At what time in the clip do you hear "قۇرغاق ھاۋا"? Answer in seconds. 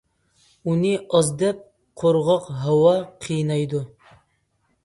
2.03-2.97